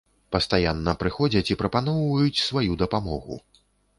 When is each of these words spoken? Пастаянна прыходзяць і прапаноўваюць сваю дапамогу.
Пастаянна 0.35 0.93
прыходзяць 1.01 1.43
і 1.55 1.59
прапаноўваюць 1.61 2.43
сваю 2.47 2.79
дапамогу. 2.83 3.41